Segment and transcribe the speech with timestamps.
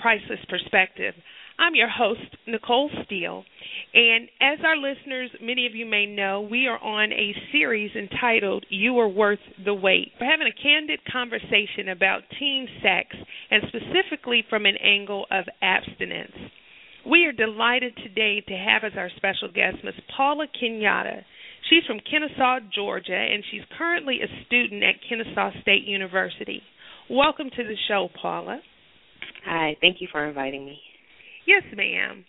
[0.00, 1.14] Priceless Perspective.
[1.58, 3.44] I'm your host, Nicole Steele.
[3.92, 8.64] And as our listeners, many of you may know, we are on a series entitled
[8.68, 10.12] You Are Worth the Wait.
[10.20, 13.08] We're having a candid conversation about teen sex
[13.50, 16.36] and specifically from an angle of abstinence.
[17.04, 19.94] We are delighted today to have as our special guest Ms.
[20.16, 21.22] Paula Kinyatta.
[21.68, 26.62] She's from Kennesaw, Georgia, and she's currently a student at Kennesaw State University.
[27.10, 28.60] Welcome to the show, Paula.
[29.44, 30.78] Hi, thank you for inviting me.
[31.46, 32.24] Yes, ma'am.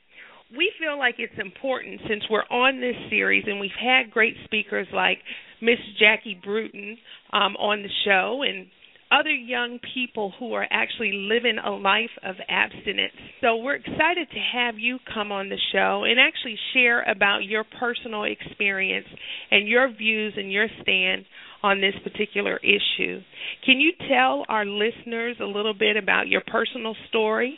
[0.56, 4.88] We feel like it's important since we're on this series and we've had great speakers
[4.94, 5.20] like
[5.62, 6.98] Miss Jackie Bruton
[7.32, 8.68] um, on the show and
[9.12, 13.14] other young people who are actually living a life of abstinence.
[13.42, 17.66] So we're excited to have you come on the show and actually share about your
[17.80, 19.08] personal experience
[19.52, 21.26] and your views and your stand
[21.64, 23.22] on this particular issue.
[23.66, 27.58] Can you tell our listeners a little bit about your personal story?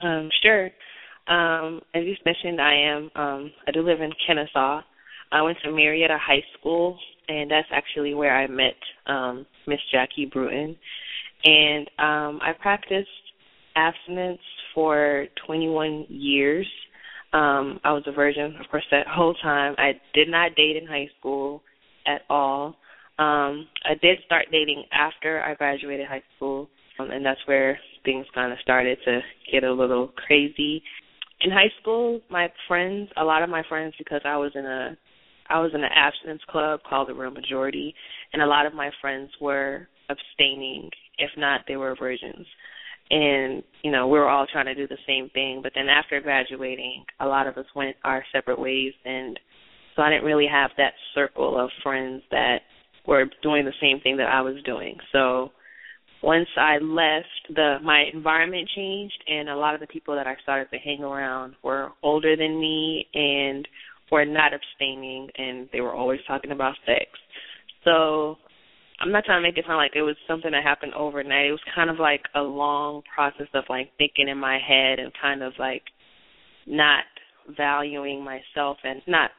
[0.00, 0.70] Um, sure.
[1.26, 3.10] Um, as you mentioned, I am.
[3.14, 4.82] Um, I do live in Kennesaw.
[5.30, 6.98] I went to Marietta High School,
[7.28, 8.76] and that's actually where I met
[9.06, 10.76] um, Miss Jackie Bruton.
[11.44, 13.08] And um, I practiced
[13.76, 14.40] abstinence
[14.74, 16.66] for 21 years.
[17.32, 19.74] Um, I was a virgin, of course, that whole time.
[19.76, 21.62] I did not date in high school
[22.06, 22.76] at all.
[23.18, 26.68] Um, I did start dating after I graduated high school,
[27.00, 29.20] um, and that's where things kind of started to
[29.50, 30.82] get a little crazy.
[31.40, 34.96] In high school, my friends, a lot of my friends, because I was in a,
[35.50, 37.92] I was in an abstinence club called the Real Majority,
[38.32, 40.88] and a lot of my friends were abstaining.
[41.18, 42.46] If not, they were virgins.
[43.10, 45.60] And you know, we were all trying to do the same thing.
[45.60, 49.40] But then after graduating, a lot of us went our separate ways, and
[49.96, 52.58] so I didn't really have that circle of friends that
[53.08, 54.98] were doing the same thing that I was doing.
[55.12, 55.50] So
[56.22, 60.36] once I left, the my environment changed, and a lot of the people that I
[60.42, 63.66] started to hang around were older than me and
[64.12, 67.06] were not abstaining, and they were always talking about sex.
[67.84, 68.36] So
[69.00, 71.46] I'm not trying to make it sound like it was something that happened overnight.
[71.46, 75.12] It was kind of like a long process of like thinking in my head and
[75.22, 75.82] kind of like
[76.66, 77.04] not
[77.56, 79.30] valuing myself and not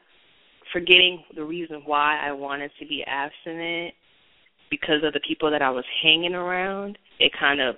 [0.74, 3.94] forgetting the reason why I wanted to be abstinent
[4.70, 7.76] because of the people that I was hanging around, it kind of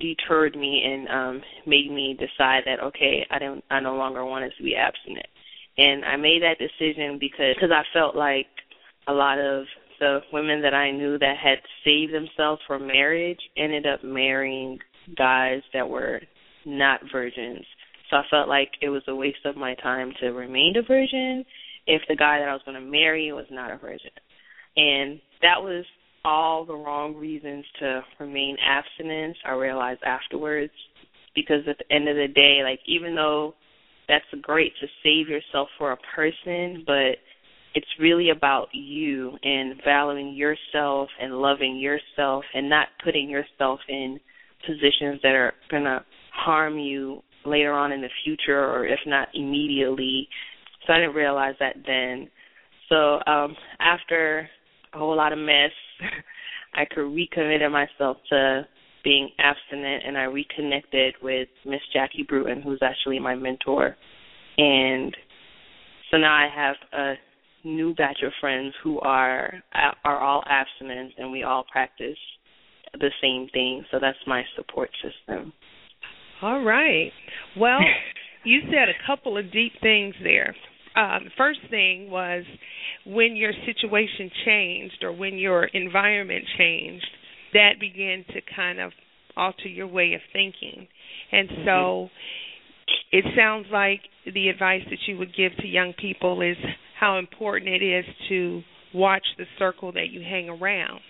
[0.00, 4.52] deterred me and um made me decide that okay, I don't I no longer wanted
[4.56, 5.26] to be abstinent.
[5.78, 8.46] And I made that decision because cause I felt like
[9.08, 9.64] a lot of
[10.00, 14.78] the women that I knew that had saved themselves for marriage ended up marrying
[15.16, 16.20] guys that were
[16.64, 17.64] not virgins.
[18.10, 21.44] So I felt like it was a waste of my time to remain a virgin
[21.86, 24.10] if the guy that I was going to marry was not a virgin.
[24.76, 25.84] And that was
[26.24, 30.72] all the wrong reasons to remain abstinent, I realized afterwards.
[31.34, 33.54] Because at the end of the day, like even though
[34.06, 37.16] that's great to save yourself for a person, but
[37.74, 44.20] it's really about you and valuing yourself and loving yourself and not putting yourself in
[44.66, 46.04] positions that are going to
[46.34, 50.28] harm you later on in the future or if not immediately
[50.86, 52.28] so I didn't realize that then.
[52.88, 54.48] So um after
[54.92, 55.70] a whole lot of mess,
[56.74, 58.66] I could recommitted myself to
[59.04, 63.96] being abstinent and I reconnected with Miss Jackie Bruton, who's actually my mentor.
[64.58, 65.16] And
[66.10, 67.14] so now I have a
[67.64, 69.54] new batch of friends who are
[70.04, 72.18] are all abstinent and we all practice
[72.94, 73.84] the same thing.
[73.90, 75.52] So that's my support system.
[76.42, 77.12] All right.
[77.56, 77.80] Well,
[78.44, 80.54] you said a couple of deep things there
[80.96, 82.44] um, first thing was
[83.06, 87.06] when your situation changed or when your environment changed,
[87.54, 88.92] that began to kind of
[89.36, 90.86] alter your way of thinking.
[91.30, 93.18] And so mm-hmm.
[93.18, 94.00] it sounds like
[94.32, 96.56] the advice that you would give to young people is
[96.98, 98.62] how important it is to
[98.94, 101.00] watch the circle that you hang around.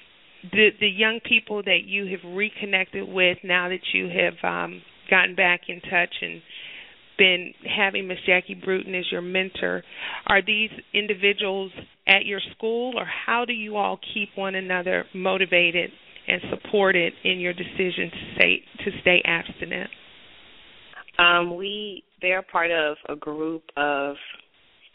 [0.50, 5.34] The the young people that you have reconnected with now that you have um gotten
[5.34, 6.40] back in touch and
[7.22, 9.84] been having Miss Jackie Bruton as your mentor,
[10.26, 11.70] are these individuals
[12.08, 15.90] at your school, or how do you all keep one another motivated
[16.26, 19.88] and supported in your decision to stay to stay abstinent?
[21.16, 24.16] Um, we they're part of a group of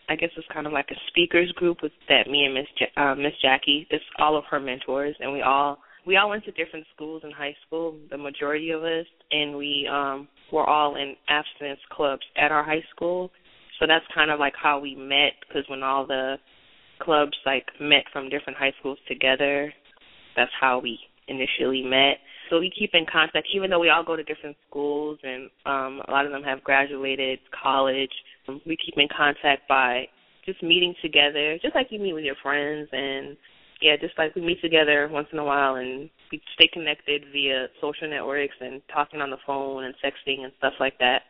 [0.10, 3.02] I guess it's kind of like a speakers group with that me and Miss ja-
[3.02, 6.52] uh, Miss Jackie, this all of her mentors, and we all we all went to
[6.52, 11.16] different schools in high school, the majority of us, and we um were all in
[11.30, 13.32] abstinence clubs at our high school.
[13.80, 16.36] So that's kind of like how we met because when all the
[17.00, 19.72] clubs like met from different high schools together,
[20.36, 22.18] that's how we initially met.
[22.50, 26.02] So we keep in contact, even though we all go to different schools and um,
[26.08, 28.12] a lot of them have graduated college.
[28.66, 30.08] We keep in contact by
[30.46, 33.36] just meeting together, just like you meet with your friends, and
[33.82, 37.68] yeah, just like we meet together once in a while and we stay connected via
[37.80, 41.24] social networks and talking on the phone and texting and stuff like that.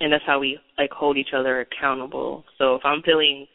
[0.00, 2.44] And that's how we like hold each other accountable.
[2.58, 3.46] So if I'm feeling,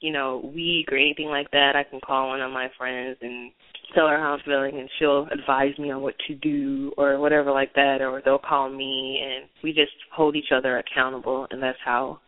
[0.00, 3.50] you know, weak or anything like that, I can call one of my friends and
[3.94, 7.50] tell her how I'm feeling and she'll advise me on what to do or whatever
[7.50, 11.78] like that or they'll call me and we just hold each other accountable and that's
[11.84, 12.20] how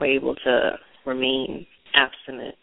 [0.00, 2.54] we're able to remain abstinent.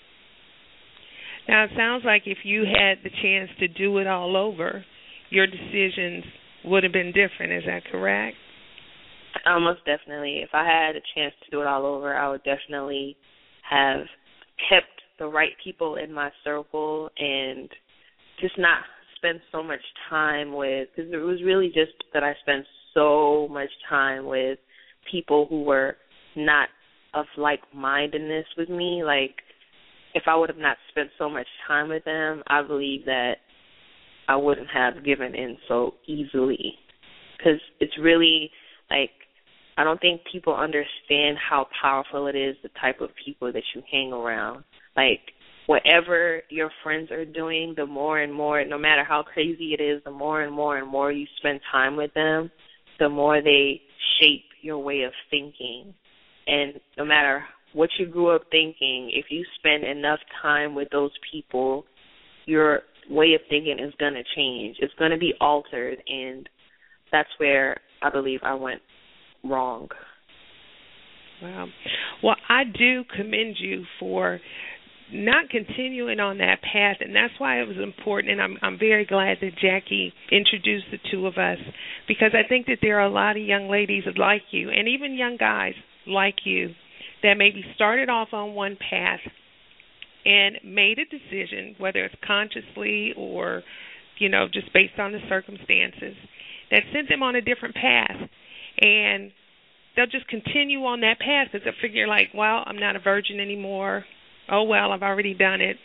[1.48, 4.84] Now it sounds like if you had the chance to do it all over,
[5.30, 6.24] your decisions
[6.66, 8.36] would have been different, is that correct?
[9.46, 10.40] Almost definitely.
[10.42, 13.18] If I had a chance to do it all over, I would definitely
[13.70, 14.06] have
[14.70, 14.88] kept
[15.20, 17.70] the right people in my circle and
[18.40, 18.80] just not
[19.18, 23.70] spend so much time with because it was really just that I spent so much
[23.90, 24.58] time with
[25.12, 25.96] people who were
[26.36, 26.70] not
[27.14, 29.04] of like mindedness with me.
[29.06, 29.36] Like
[30.16, 33.36] if I would have not spent so much time with them, I believe that
[34.28, 36.74] I wouldn't have given in so easily.
[37.38, 38.50] Because it's really
[38.90, 39.12] like
[39.78, 43.84] I don't think people understand how powerful it is the type of people that you
[43.92, 44.64] hang around.
[44.96, 45.20] Like
[45.66, 50.02] whatever your friends are doing, the more and more, no matter how crazy it is,
[50.06, 52.50] the more and more and more you spend time with them,
[53.00, 53.82] the more they
[54.20, 55.94] shape your way of thinking.
[56.48, 57.44] And no matter
[57.76, 61.84] what you grew up thinking, if you spend enough time with those people,
[62.46, 62.80] your
[63.10, 64.78] way of thinking is going to change.
[64.80, 65.98] It's going to be altered.
[66.08, 66.48] And
[67.12, 68.82] that's where I believe I went
[69.44, 69.90] wrong.
[71.44, 71.68] Wow.
[72.24, 74.40] Well, I do commend you for
[75.12, 79.06] not continuing on that path and that's why it was important and I'm I'm very
[79.06, 81.60] glad that Jackie introduced the two of us
[82.08, 85.14] because I think that there are a lot of young ladies like you and even
[85.14, 85.76] young guys
[86.08, 86.74] like you
[87.24, 89.20] that maybe started off on one path
[90.26, 93.64] and made a decision whether it's consciously or
[94.18, 96.16] you know just based on the circumstances
[96.72, 98.30] that sent them on a different path.
[98.82, 99.32] And
[99.96, 103.40] they'll just continue on that path because they'll figure like well I'm not a virgin
[103.40, 104.06] anymore.
[104.50, 105.78] Oh well i've already done it.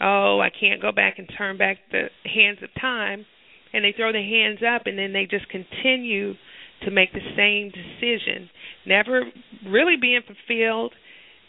[0.00, 3.26] Oh i can't go back and turn back the hands of time.
[3.72, 6.34] And they throw their hands up and then they just continue
[6.82, 8.48] to make the same decision
[8.86, 9.22] never
[9.66, 10.92] really being fulfilled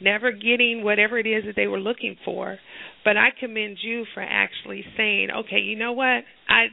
[0.01, 2.57] never getting whatever it is that they were looking for
[3.03, 6.65] but i commend you for actually saying okay you know what i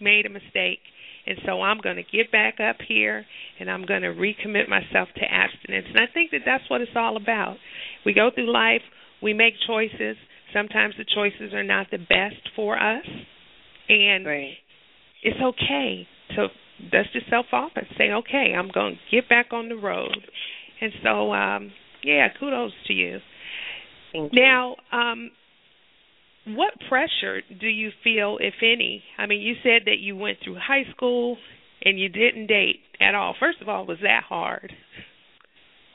[0.00, 0.80] made a mistake
[1.28, 3.26] and so I'm going to get back up here
[3.58, 5.86] and I'm going to recommit myself to abstinence.
[5.88, 7.56] And I think that that's what it's all about.
[8.04, 8.82] We go through life
[9.22, 10.16] we make choices.
[10.52, 13.04] Sometimes the choices are not the best for us,
[13.88, 14.54] and right.
[15.22, 16.48] it's okay to
[16.90, 20.16] dust yourself off and say, "Okay, I'm going to get back on the road."
[20.80, 23.18] And so, um, yeah, kudos to you.
[24.12, 24.42] Thank you.
[24.42, 25.30] Now, um,
[26.46, 29.02] what pressure do you feel, if any?
[29.18, 31.38] I mean, you said that you went through high school
[31.82, 33.34] and you didn't date at all.
[33.38, 34.72] First of all, was that hard?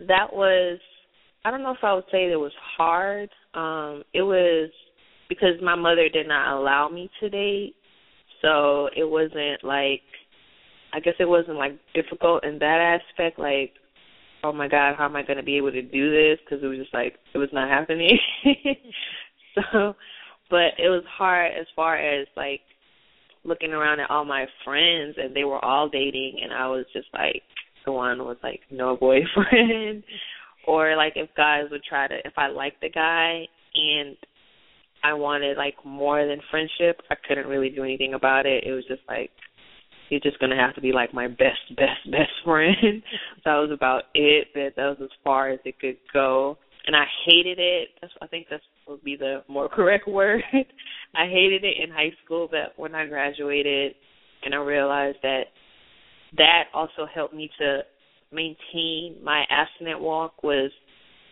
[0.00, 0.78] that was
[1.44, 3.30] I don't know if I would say it was hard.
[3.54, 4.70] Um, it was
[5.28, 7.74] because my mother did not allow me to date,
[8.42, 10.02] so it wasn't like
[10.92, 13.38] I guess it wasn't like difficult in that aspect.
[13.38, 13.72] Like,
[14.44, 16.38] oh my God, how am I going to be able to do this?
[16.44, 18.18] Because it was just like it was not happening.
[19.54, 19.94] so,
[20.50, 22.60] but it was hard as far as like
[23.44, 27.08] looking around at all my friends and they were all dating and I was just
[27.12, 27.42] like
[27.84, 30.04] the one with like no boyfriend
[30.66, 34.16] or like if guys would try to if I liked the guy and
[35.04, 38.64] I wanted like more than friendship, I couldn't really do anything about it.
[38.64, 39.30] It was just like
[40.08, 43.02] you're just gonna have to be like my best, best, best friend.
[43.44, 44.48] that was about it.
[44.54, 46.58] That that was as far as it could go.
[46.86, 47.88] And I hated it.
[48.00, 50.42] That's I think that would be the more correct word.
[50.52, 53.94] I hated it in high school, but when I graduated
[54.44, 55.44] and I realized that
[56.36, 57.80] that also helped me to
[58.32, 60.70] maintain my abstinent walk was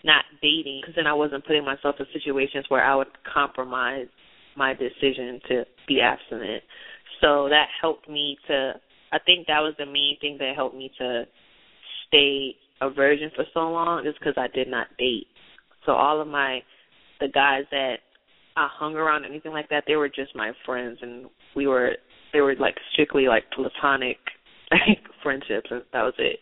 [0.05, 4.07] not dating because then I wasn't putting myself in situations where I would compromise
[4.57, 6.63] my decision to be abstinent.
[7.21, 8.75] So that helped me to.
[9.13, 11.25] I think that was the main thing that helped me to
[12.07, 15.27] stay a virgin for so long, is because I did not date.
[15.85, 16.61] So all of my
[17.21, 17.97] the guys that
[18.57, 21.93] I hung around, anything like that, they were just my friends, and we were
[22.33, 24.19] they were like strictly like platonic
[24.71, 26.39] like friendships, and that was it.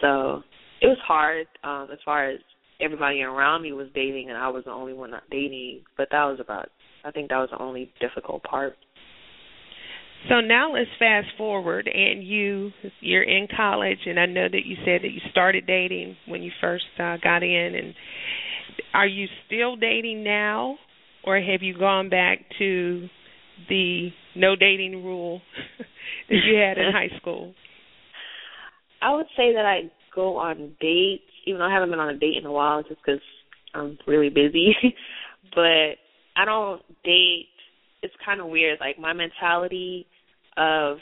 [0.00, 0.42] So
[0.80, 2.38] it was hard um as far as
[2.80, 6.24] everybody around me was dating and I was the only one not dating, but that
[6.24, 6.68] was about
[7.04, 8.76] I think that was the only difficult part.
[10.28, 14.76] So now let's fast forward and you you're in college and I know that you
[14.84, 17.94] said that you started dating when you first uh, got in and
[18.94, 20.76] are you still dating now
[21.24, 23.08] or have you gone back to
[23.68, 25.40] the no dating rule
[26.28, 27.54] that you had in high school?
[29.00, 32.18] I would say that I go on dates, even though I haven't been on a
[32.18, 33.20] date in a while, just because
[33.74, 34.76] I'm really busy.
[35.54, 35.96] but
[36.36, 37.48] I don't date.
[38.02, 38.78] It's kind of weird.
[38.80, 40.06] Like my mentality
[40.56, 40.98] of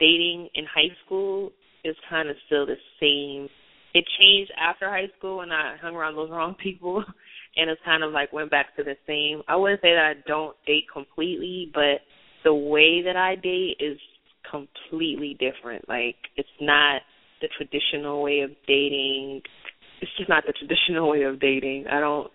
[0.00, 1.52] dating in high school
[1.84, 3.48] is kind of still the same.
[3.94, 7.04] It changed after high school when I hung around those wrong people,
[7.56, 9.42] and it's kind of like went back to the same.
[9.46, 12.00] I wouldn't say that I don't date completely, but
[12.44, 13.98] the way that I date is
[14.50, 15.88] completely different.
[15.88, 17.02] Like it's not
[17.40, 19.42] the traditional way of dating.
[20.00, 21.86] It's just not the traditional way of dating.
[21.90, 22.30] I don't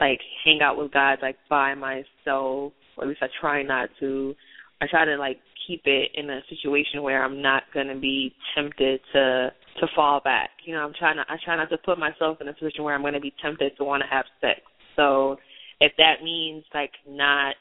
[0.00, 2.72] like hang out with guys like by myself.
[2.96, 4.34] Or at least I try not to.
[4.80, 9.00] I try to like keep it in a situation where I'm not gonna be tempted
[9.12, 10.50] to to fall back.
[10.64, 12.94] You know, I'm trying to I try not to put myself in a position where
[12.94, 14.60] I'm gonna be tempted to want to have sex.
[14.96, 15.36] So
[15.80, 17.54] if that means like not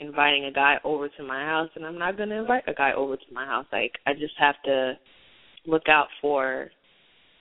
[0.00, 3.16] inviting a guy over to my house, then I'm not gonna invite a guy over
[3.16, 3.66] to my house.
[3.72, 4.94] Like I just have to
[5.66, 6.70] look out for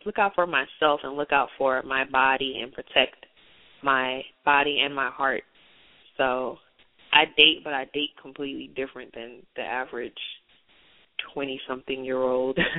[0.05, 3.25] look out for myself and look out for my body and protect
[3.83, 5.43] my body and my heart.
[6.17, 6.57] So
[7.13, 10.13] I date but I date completely different than the average
[11.33, 12.57] twenty something year old.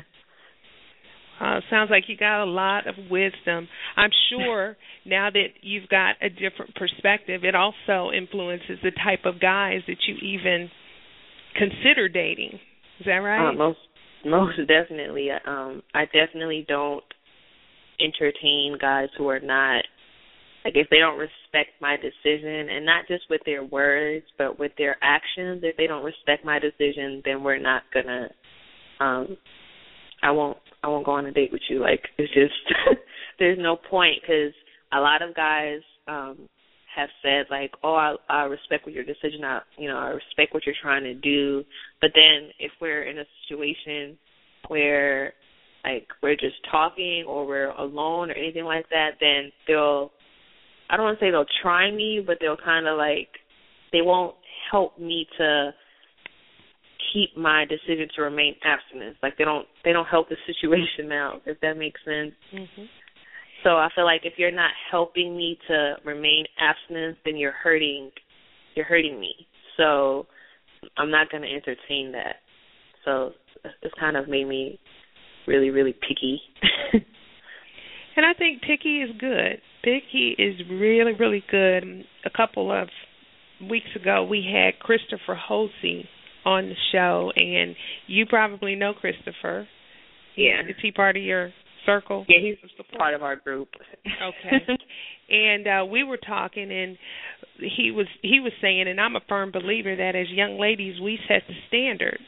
[1.40, 3.66] Uh, sounds like you got a lot of wisdom.
[3.96, 9.40] I'm sure now that you've got a different perspective, it also influences the type of
[9.40, 10.70] guys that you even
[11.56, 12.60] consider dating.
[13.00, 13.48] Is that right?
[13.48, 13.78] Uh, most
[14.26, 15.28] most definitely.
[15.46, 17.04] Um, I definitely don't
[18.00, 19.84] entertain guys who are not
[20.64, 24.72] like if they don't respect my decision and not just with their words but with
[24.78, 28.28] their actions if they don't respect my decision then we're not gonna
[29.00, 29.36] um
[30.22, 32.54] i won't i won't go on a date with you like it's just
[33.38, 34.52] there's no point because
[34.92, 36.48] a lot of guys um
[36.94, 39.44] have said like, "Oh, I, I respect what your decision.
[39.44, 41.64] I, you know, I respect what you're trying to do."
[42.00, 44.18] But then if we're in a situation
[44.68, 45.32] where
[45.84, 50.12] like we're just talking or we're alone or anything like that, then they'll
[50.90, 53.28] I don't want to say they'll try me, but they'll kind of like
[53.92, 54.34] they won't
[54.70, 55.72] help me to
[57.12, 59.16] keep my decision to remain abstinent.
[59.22, 62.32] Like they don't they don't help the situation out, if that makes sense.
[62.54, 62.84] Mm-hmm.
[63.62, 68.10] So I feel like if you're not helping me to remain abstinent, then you're hurting
[68.74, 69.34] you're hurting me.
[69.76, 70.26] So
[70.96, 72.36] I'm not going to entertain that.
[73.04, 73.32] So
[73.82, 74.78] it's kind of made me
[75.46, 76.40] really really picky.
[78.16, 79.60] and I think picky is good.
[79.82, 82.04] Picky is really really good.
[82.24, 82.88] A couple of
[83.68, 86.08] weeks ago we had Christopher Hosey
[86.44, 87.76] on the show and
[88.08, 89.68] you probably know Christopher.
[90.36, 90.62] Yeah.
[90.68, 91.52] Is he part of your
[91.86, 92.24] circle?
[92.28, 92.56] Yeah, he's
[92.96, 93.68] part of our group.
[94.06, 94.66] okay.
[95.30, 96.98] And uh we were talking and
[97.58, 101.18] he was he was saying and I'm a firm believer that as young ladies we
[101.26, 102.18] set the standard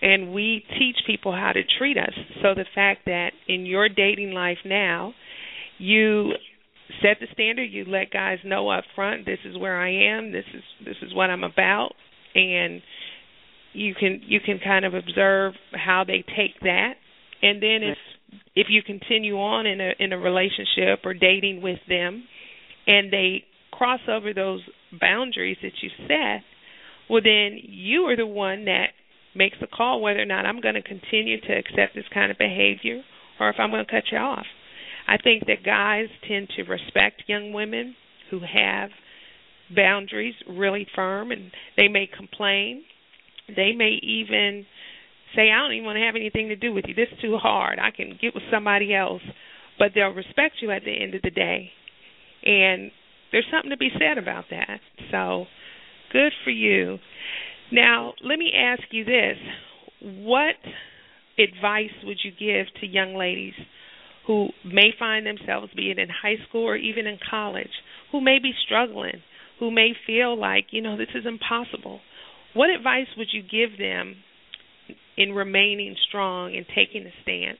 [0.00, 2.12] and we teach people how to treat us.
[2.42, 5.14] So the fact that in your dating life now
[5.78, 6.32] you
[7.02, 10.44] set the standard, you let guys know up front this is where I am, this
[10.54, 11.94] is this is what I'm about
[12.36, 12.80] and
[13.72, 16.94] you can you can kind of observe how they take that
[17.42, 17.98] and then if
[18.54, 22.24] if you continue on in a in a relationship or dating with them
[22.86, 24.60] and they cross over those
[25.00, 26.42] boundaries that you set,
[27.08, 28.88] well then you are the one that
[29.34, 32.38] makes the call whether or not I'm going to continue to accept this kind of
[32.38, 33.02] behavior
[33.38, 34.46] or if I'm going to cut you off.
[35.06, 37.94] I think that guys tend to respect young women
[38.30, 38.90] who have
[39.74, 42.84] boundaries really firm and they may complain.
[43.54, 44.66] They may even
[45.34, 46.94] say, I don't even want to have anything to do with you.
[46.94, 47.78] This is too hard.
[47.78, 49.22] I can get with somebody else.
[49.78, 51.70] But they'll respect you at the end of the day.
[52.44, 52.90] And
[53.30, 54.80] there's something to be said about that.
[55.10, 55.46] So
[56.12, 56.98] good for you.
[57.70, 59.36] Now, let me ask you this.
[60.00, 60.56] What
[61.38, 63.54] advice would you give to young ladies
[64.26, 67.70] who may find themselves, be it in high school or even in college,
[68.12, 69.22] who may be struggling,
[69.58, 72.00] who may feel like, you know, this is impossible?
[72.54, 74.16] what advice would you give them
[75.18, 77.58] in remaining strong and taking a stance?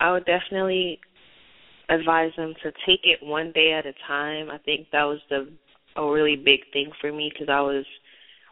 [0.00, 1.00] I would definitely
[1.88, 4.50] advise them to take it one day at a time.
[4.50, 5.48] I think that was the
[5.94, 7.84] a really big thing for me because I was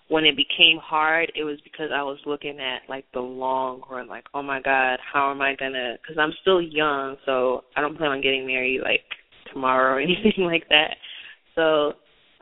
[0.09, 4.09] when it became hard, it was because I was looking at like the long run,
[4.09, 5.97] like, oh my God, how am I gonna?
[6.03, 9.05] Because I'm still young, so I don't plan on getting married like
[9.53, 10.97] tomorrow or anything like that.
[11.55, 11.93] So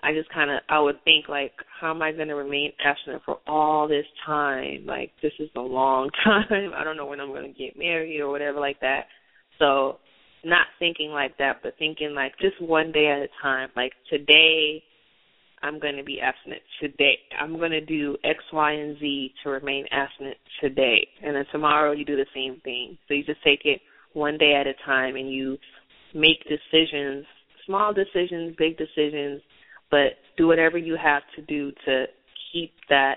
[0.02, 3.22] I just kind of I would think like, how am I going to remain abstinent
[3.24, 4.86] for all this time?
[4.86, 6.72] Like this is a long time.
[6.76, 9.06] I don't know when I'm going to get married or whatever like that.
[9.58, 9.98] So
[10.44, 13.70] not thinking like that, but thinking like just one day at a time.
[13.74, 14.82] Like today,
[15.62, 17.18] I'm going to be abstinent today.
[17.40, 21.06] I'm going to do X, Y, and Z to remain abstinent today.
[21.24, 22.96] And then tomorrow you do the same thing.
[23.08, 23.80] So you just take it
[24.12, 25.58] one day at a time and you
[26.14, 27.26] make decisions,
[27.66, 29.42] small decisions, big decisions
[29.90, 32.04] but do whatever you have to do to
[32.52, 33.16] keep that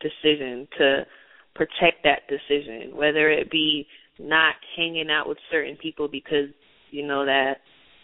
[0.00, 1.06] decision, to
[1.54, 3.86] protect that decision, whether it be
[4.18, 6.48] not hanging out with certain people because
[6.90, 7.54] you know that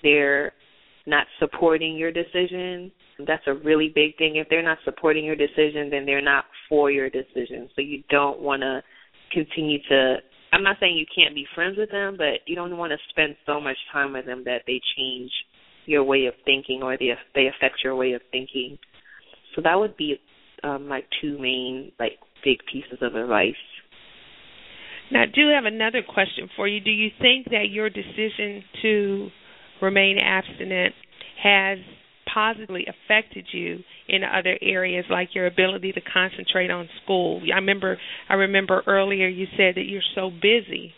[0.03, 0.53] they're
[1.07, 2.91] not supporting your decision.
[3.27, 4.37] That's a really big thing.
[4.37, 7.69] If they're not supporting your decision, then they're not for your decision.
[7.75, 8.83] So you don't want to
[9.33, 10.17] continue to
[10.53, 13.37] I'm not saying you can't be friends with them, but you don't want to spend
[13.45, 15.31] so much time with them that they change
[15.89, 18.79] your way of thinking or they they affect your way of thinking.
[19.55, 20.21] So that would be
[20.63, 23.55] um, my two main like big pieces of advice.
[25.11, 26.81] Now, I do have another question for you.
[26.81, 29.31] Do you think that your decision to
[29.81, 30.95] remain abstinent
[31.43, 31.79] has
[32.33, 37.41] positively affected you in other areas like your ability to concentrate on school?
[37.51, 37.97] I remember
[38.29, 40.93] I remember earlier you said that you're so busy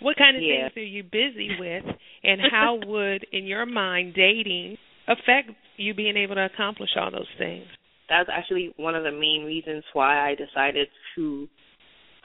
[0.00, 0.68] what kind of yeah.
[0.68, 1.84] things are you busy with,
[2.22, 4.76] and how would, in your mind, dating
[5.06, 7.66] affect you being able to accomplish all those things?
[8.08, 11.48] That's actually one of the main reasons why I decided to,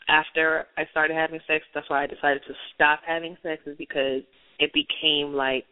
[0.07, 4.23] after I started having sex, that's why I decided to stop having sex, is because
[4.59, 5.65] it became like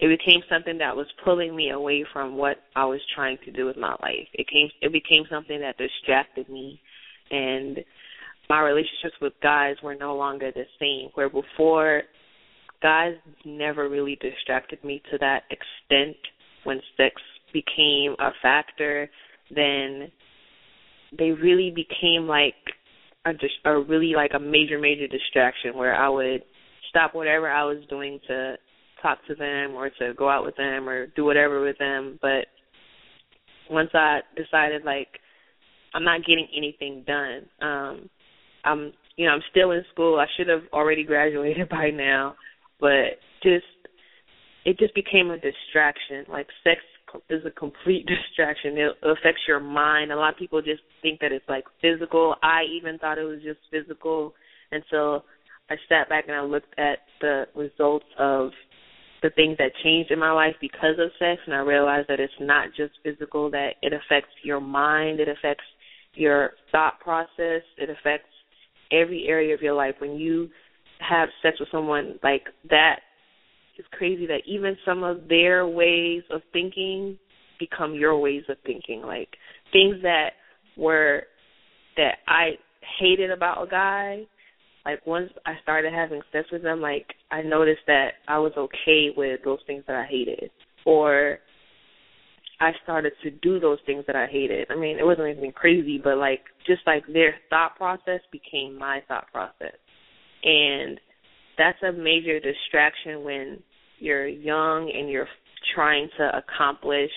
[0.00, 3.66] it became something that was pulling me away from what I was trying to do
[3.66, 4.28] with my life.
[4.32, 6.80] It came it became something that distracted me
[7.30, 7.78] and
[8.50, 11.10] my relationships with guys were no longer the same.
[11.14, 12.02] Where before,
[12.82, 16.16] guys never really distracted me to that extent.
[16.64, 17.14] When sex
[17.52, 19.08] became a factor,
[19.54, 20.10] then
[21.16, 22.54] they really became like
[23.24, 23.30] a,
[23.64, 26.42] a really like a major major distraction where I would
[26.88, 28.56] stop whatever I was doing to
[29.00, 32.18] talk to them or to go out with them or do whatever with them.
[32.20, 32.46] But
[33.70, 35.08] once I decided like
[35.94, 38.10] I'm not getting anything done, um,
[38.64, 40.18] I'm you know I'm still in school.
[40.18, 42.34] I should have already graduated by now,
[42.80, 43.64] but just
[44.64, 46.24] it just became a distraction.
[46.28, 46.80] Like sex
[47.28, 48.78] is a complete distraction.
[48.78, 50.12] It affects your mind.
[50.12, 52.36] A lot of people just think that it's like physical.
[52.42, 54.34] I even thought it was just physical
[54.70, 55.24] until
[55.68, 58.50] I sat back and I looked at the results of
[59.22, 62.32] the things that changed in my life because of sex and I realized that it's
[62.40, 65.64] not just physical, that it affects your mind, it affects
[66.14, 68.29] your thought process, it affects
[68.92, 69.94] every area of your life.
[69.98, 70.48] When you
[71.00, 73.00] have sex with someone like that,
[73.76, 77.18] it's crazy that even some of their ways of thinking
[77.58, 79.02] become your ways of thinking.
[79.02, 79.28] Like
[79.72, 80.30] things that
[80.76, 81.24] were
[81.96, 82.52] that I
[82.98, 84.22] hated about a guy,
[84.84, 89.08] like once I started having sex with them, like I noticed that I was okay
[89.16, 90.50] with those things that I hated.
[90.86, 91.38] Or
[92.60, 94.68] I started to do those things that I hated.
[94.70, 99.02] I mean, it wasn't anything crazy, but like just like their thought process became my
[99.08, 99.74] thought process.
[100.44, 101.00] And
[101.56, 103.62] that's a major distraction when
[103.98, 105.28] you're young and you're
[105.74, 107.10] trying to accomplish,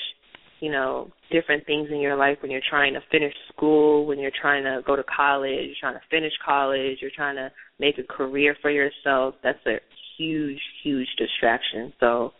[0.62, 4.32] you know, different things in your life when you're trying to finish school, when you're
[4.42, 8.04] trying to go to college, you're trying to finish college, you're trying to make a
[8.04, 9.36] career for yourself.
[9.44, 9.78] That's a
[10.18, 11.92] huge, huge distraction.
[12.00, 12.32] So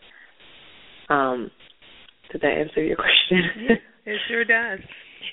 [1.10, 1.50] um
[2.34, 3.78] did that answer your question?
[4.04, 4.80] it sure does.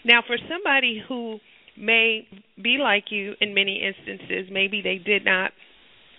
[0.05, 1.39] Now, for somebody who
[1.77, 2.27] may
[2.61, 5.51] be like you in many instances, maybe they did not,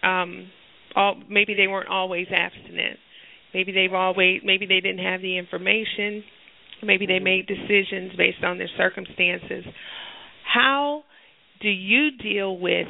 [0.03, 0.51] um,
[0.97, 2.99] all, maybe they weren't always abstinent.
[3.55, 6.25] Maybe they've always, maybe they didn't have the information.
[6.83, 9.65] Maybe they made decisions based on their circumstances.
[10.53, 11.05] How
[11.61, 12.89] do you deal with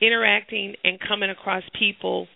[0.00, 2.26] interacting and coming across people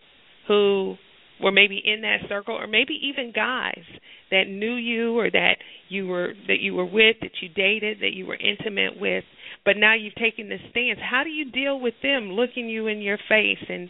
[0.46, 0.96] who
[1.42, 3.84] were maybe in that circle or maybe even guys
[4.30, 5.56] that knew you or that
[5.88, 9.24] you were that you were with, that you dated, that you were intimate with,
[9.64, 10.98] but now you've taken this stance.
[11.02, 13.88] How do you deal with them looking you in your face and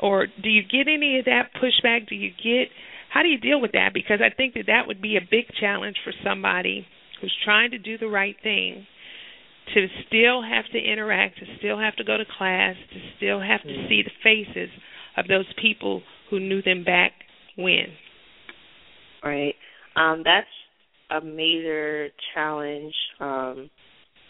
[0.00, 2.08] or do you get any of that pushback?
[2.08, 2.68] Do you get
[3.12, 3.90] how do you deal with that?
[3.94, 6.86] Because I think that that would be a big challenge for somebody
[7.20, 8.86] who's trying to do the right thing
[9.72, 13.62] to still have to interact, to still have to go to class, to still have
[13.62, 13.88] to mm.
[13.88, 14.68] see the faces
[15.16, 17.12] of those people who knew them back
[17.56, 17.86] when.
[19.22, 19.54] Right.
[19.96, 20.46] Um, that's
[21.10, 23.70] a major challenge um,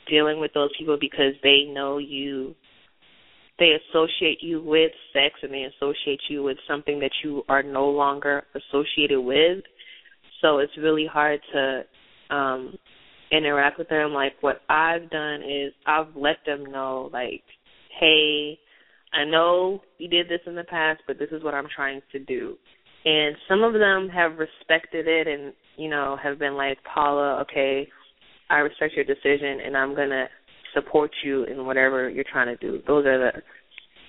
[0.08, 2.54] dealing with those people because they know you
[3.58, 7.88] they associate you with sex and they associate you with something that you are no
[7.88, 9.62] longer associated with.
[10.40, 11.82] So it's really hard to
[12.34, 12.76] um
[13.30, 14.12] interact with them.
[14.12, 17.42] Like what I've done is I've let them know like,
[18.00, 18.58] hey,
[19.14, 22.18] I know you did this in the past, but this is what I'm trying to
[22.18, 22.56] do.
[23.04, 27.86] And some of them have respected it and, you know, have been like, Paula, okay,
[28.50, 30.26] I respect your decision and I'm gonna
[30.74, 32.82] support you in whatever you're trying to do.
[32.86, 33.42] Those are the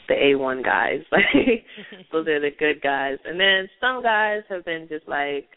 [0.07, 0.99] the A one guys.
[1.11, 1.65] Like
[2.11, 3.17] those are the good guys.
[3.25, 5.47] And then some guys have been just like,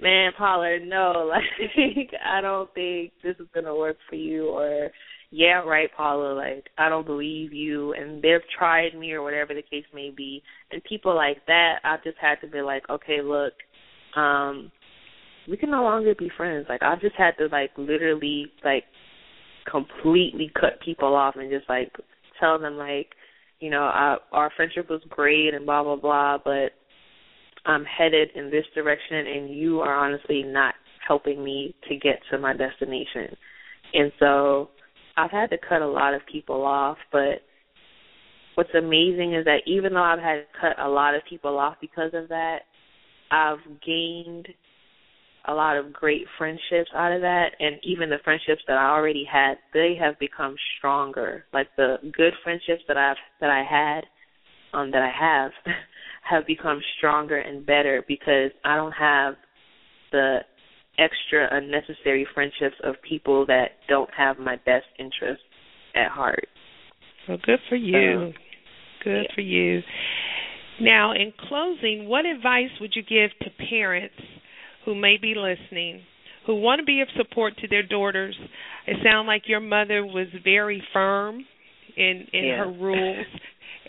[0.00, 4.90] Man, Paula, no, like I don't think this is gonna work for you or
[5.30, 9.62] yeah, right, Paula, like I don't believe you and they've tried me or whatever the
[9.62, 10.42] case may be.
[10.72, 13.52] And people like that I just had to be like, Okay, look,
[14.16, 14.72] um,
[15.48, 16.66] we can no longer be friends.
[16.68, 18.84] Like I just had to like literally like
[19.70, 21.92] completely cut people off and just like
[22.40, 23.10] tell them like,
[23.60, 26.72] you know, I, our friendship was great and blah blah blah, but
[27.66, 30.74] I'm headed in this direction and you are honestly not
[31.06, 33.36] helping me to get to my destination.
[33.94, 34.70] And so
[35.16, 37.42] I've had to cut a lot of people off, but
[38.54, 41.76] what's amazing is that even though I've had to cut a lot of people off
[41.80, 42.60] because of that,
[43.30, 44.48] I've gained
[45.46, 49.24] a lot of great friendships out of that and even the friendships that I already
[49.24, 51.44] had, they have become stronger.
[51.52, 54.04] Like the good friendships that I've that I had,
[54.78, 55.52] um that I have
[56.30, 59.34] have become stronger and better because I don't have
[60.12, 60.40] the
[61.00, 65.44] extra unnecessary friendships of people that don't have my best interests
[65.94, 66.46] at heart.
[67.28, 68.18] Well, good for you.
[68.18, 68.34] Um,
[69.02, 69.34] good yeah.
[69.34, 69.80] for you.
[70.80, 74.14] Now, in closing, what advice would you give to parents
[74.84, 76.02] who may be listening
[76.46, 78.36] who want to be of support to their daughters.
[78.86, 81.44] It sounds like your mother was very firm
[81.96, 82.56] in in yeah.
[82.58, 83.26] her rules.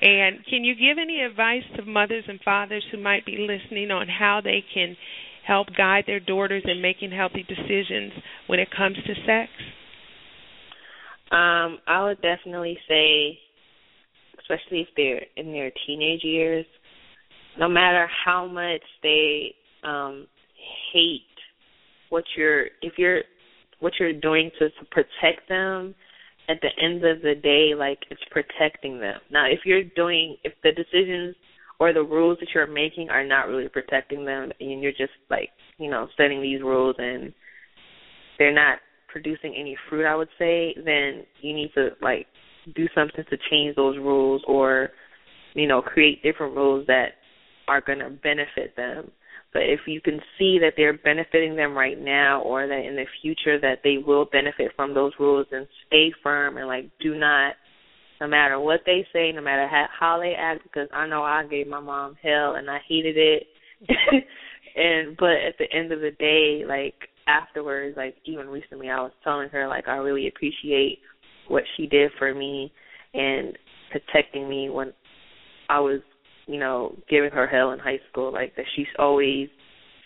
[0.03, 4.07] And can you give any advice to mothers and fathers who might be listening on
[4.07, 4.97] how they can
[5.45, 8.13] help guide their daughters in making healthy decisions
[8.47, 9.49] when it comes to sex?
[11.31, 13.39] Um, I would definitely say,
[14.39, 16.65] especially if they're in their teenage years,
[17.57, 20.27] no matter how much they um
[20.93, 21.21] hate
[22.09, 23.21] what you're if you're
[23.79, 25.95] what you're doing to, to protect them
[26.47, 30.53] at the end of the day like it's protecting them now if you're doing if
[30.63, 31.35] the decisions
[31.81, 35.49] or the rules that you're making are not really protecting them and you're just like
[35.77, 37.33] you know setting these rules and
[38.37, 42.27] they're not producing any fruit i would say then you need to like
[42.75, 44.89] do something to change those rules or
[45.55, 47.13] you know create different rules that
[47.67, 49.11] are going to benefit them.
[49.53, 53.05] But if you can see that they're benefiting them right now or that in the
[53.21, 57.53] future that they will benefit from those rules then stay firm and like do not
[58.21, 61.45] no matter what they say, no matter how, how they act because I know I
[61.45, 63.47] gave my mom hell and I hated it.
[64.75, 66.95] and but at the end of the day, like
[67.27, 70.99] afterwards, like even recently I was telling her like I really appreciate
[71.49, 72.71] what she did for me
[73.13, 73.57] and
[73.91, 74.93] protecting me when
[75.69, 76.01] I was
[76.47, 79.47] you know, giving her hell in high school, like that she's always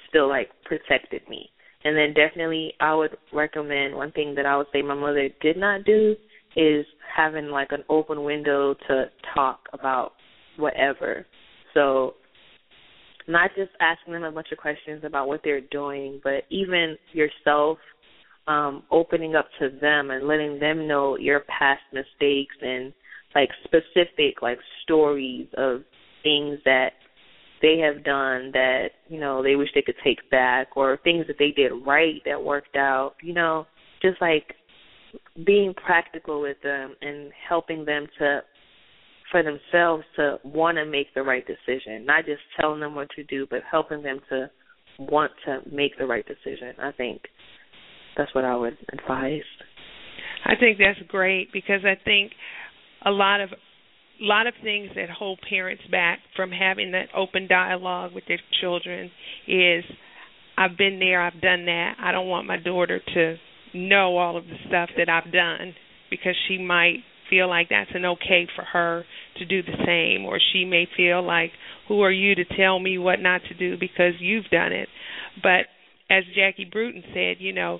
[0.09, 1.49] still like protected me.
[1.83, 5.57] And then definitely I would recommend one thing that I would say my mother did
[5.57, 6.15] not do
[6.55, 10.13] is having like an open window to talk about
[10.57, 11.25] whatever.
[11.73, 12.15] So
[13.27, 17.77] not just asking them a bunch of questions about what they're doing, but even yourself
[18.47, 22.93] um opening up to them and letting them know your past mistakes and
[23.33, 25.81] like specific like stories of
[26.23, 26.91] things that
[27.61, 31.37] they have done that you know they wish they could take back or things that
[31.39, 33.65] they did right that worked out you know
[34.01, 34.53] just like
[35.45, 38.41] being practical with them and helping them to
[39.31, 43.23] for themselves to want to make the right decision not just telling them what to
[43.23, 44.49] do but helping them to
[44.99, 47.21] want to make the right decision i think
[48.15, 49.41] that's what i would advise
[50.45, 52.31] i think that's great because i think
[53.05, 57.47] a lot of a lot of things that hold parents back from having that open
[57.47, 59.11] dialogue with their children
[59.47, 59.83] is
[60.57, 61.95] I've been there, I've done that.
[61.99, 63.35] I don't want my daughter to
[63.75, 65.75] know all of the stuff that I've done
[66.09, 69.03] because she might feel like that's an okay for her
[69.37, 71.51] to do the same or she may feel like
[71.87, 74.87] who are you to tell me what not to do because you've done it.
[75.41, 75.65] But
[76.09, 77.79] as Jackie Bruton said, you know,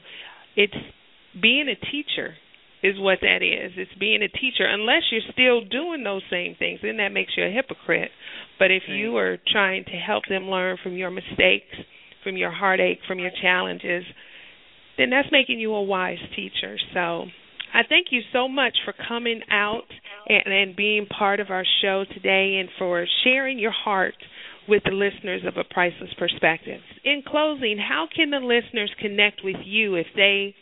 [0.55, 0.73] it's
[1.39, 2.33] being a teacher
[2.83, 3.71] is what that is.
[3.77, 4.65] It's being a teacher.
[4.65, 8.11] Unless you're still doing those same things, then that makes you a hypocrite.
[8.59, 11.73] But if you are trying to help them learn from your mistakes,
[12.23, 14.03] from your heartache, from your challenges,
[14.97, 16.77] then that's making you a wise teacher.
[16.93, 17.25] So
[17.73, 19.83] I thank you so much for coming out
[20.27, 24.15] and, and being part of our show today and for sharing your heart
[24.67, 26.81] with the listeners of a priceless perspective.
[27.03, 30.55] In closing, how can the listeners connect with you if they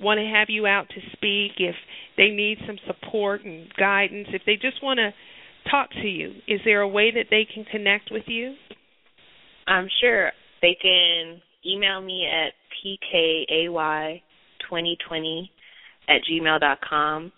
[0.00, 1.74] want to have you out to speak, if
[2.16, 5.10] they need some support and guidance, if they just want to
[5.70, 6.32] talk to you?
[6.48, 8.54] Is there a way that they can connect with you?
[9.66, 12.52] I'm sure they can email me at
[12.84, 15.48] pkay2020
[16.08, 17.32] at gmail dot com.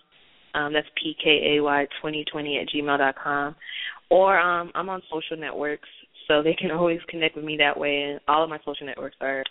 [0.54, 3.54] Um, that's pkay2020 at gmail dot com.
[4.10, 5.88] Or um, I'm on social networks,
[6.28, 8.02] so they can always connect with me that way.
[8.02, 9.44] And all of my social networks are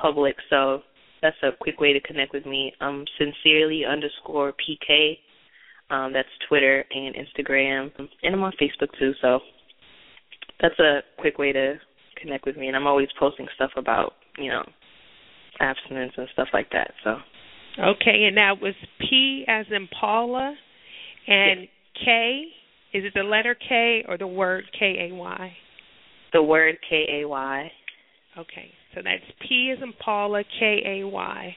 [0.00, 0.82] public, so
[1.22, 2.72] that's a quick way to connect with me.
[2.80, 5.18] Um, sincerely underscore pk.
[5.90, 7.90] Um, that's Twitter and Instagram,
[8.22, 9.12] and I'm on Facebook too.
[9.22, 9.40] So
[10.60, 11.76] that's a quick way to
[12.20, 12.68] connect with me.
[12.68, 14.64] And I'm always posting stuff about you know
[15.60, 16.92] abstinence and stuff like that.
[17.04, 17.16] So.
[17.80, 20.54] Okay, and that was P as in Paula,
[21.26, 21.68] and yes.
[22.04, 22.44] K.
[22.94, 25.52] Is it the letter K or the word K A Y?
[26.32, 27.70] The word K A Y.
[28.36, 31.56] Okay, so that's P as in Paula, K A Y.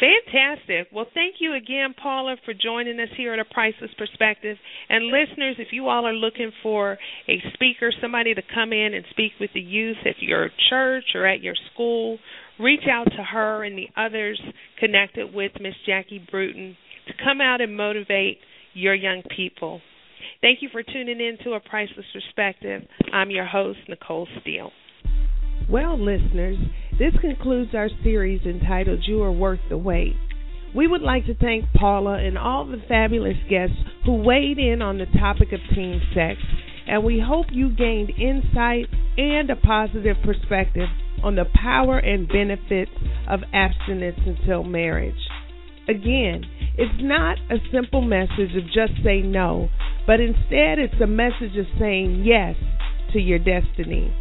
[0.00, 0.88] Fantastic.
[0.94, 4.56] Well, thank you again, Paula, for joining us here at A Priceless Perspective.
[4.88, 6.96] And listeners, if you all are looking for
[7.28, 11.26] a speaker, somebody to come in and speak with the youth at your church or
[11.26, 12.18] at your school,
[12.58, 14.40] reach out to her and the others
[14.78, 18.38] connected with Miss Jackie Bruton to come out and motivate
[18.72, 19.82] your young people.
[20.40, 22.82] Thank you for tuning in to A Priceless Perspective.
[23.12, 24.70] I'm your host, Nicole Steele.
[25.68, 26.56] Well, listeners,
[27.00, 30.16] this concludes our series entitled You Are Worth the Wait.
[30.76, 34.98] We would like to thank Paula and all the fabulous guests who weighed in on
[34.98, 36.38] the topic of teen sex,
[36.86, 38.84] and we hope you gained insight
[39.16, 40.90] and a positive perspective
[41.24, 42.92] on the power and benefits
[43.26, 45.14] of abstinence until marriage.
[45.88, 46.44] Again,
[46.76, 49.70] it's not a simple message of just say no,
[50.06, 52.56] but instead it's a message of saying yes
[53.14, 54.14] to your destiny.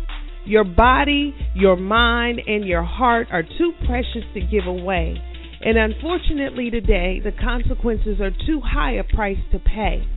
[0.46, 5.22] Your body, your mind, and your heart are too precious to give away.
[5.62, 10.08] And unfortunately, today, the consequences are too high a price to pay.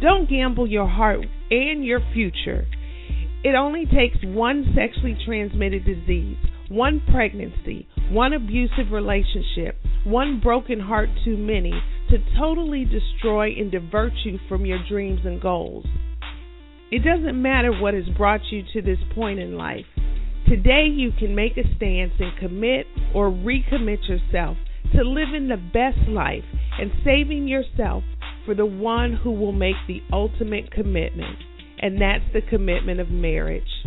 [0.00, 2.66] Don't gamble your heart and your future.
[3.44, 6.38] It only takes one sexually transmitted disease,
[6.68, 11.72] one pregnancy, one abusive relationship, one broken heart too many
[12.08, 15.86] to totally destroy and divert you from your dreams and goals.
[16.92, 19.86] It doesn't matter what has brought you to this point in life.
[20.46, 24.58] Today you can make a stance and commit or recommit yourself
[24.94, 26.44] to living the best life
[26.78, 28.04] and saving yourself
[28.44, 31.38] for the one who will make the ultimate commitment,
[31.78, 33.86] and that's the commitment of marriage.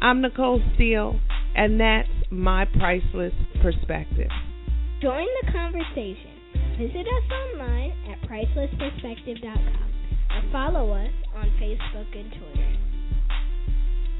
[0.00, 1.20] I'm Nicole Steele,
[1.54, 4.30] and that's my priceless perspective.
[5.00, 6.34] Join the conversation.
[6.80, 9.99] Visit us online at pricelessperspective.com
[10.30, 12.76] or follow us on Facebook and Twitter.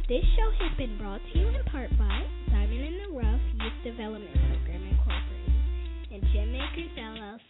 [0.09, 3.79] This show has been brought to you in part by Diamond in the Rough Youth
[3.85, 5.55] Development Program Incorporated
[6.11, 7.41] and Gem Makers LLC.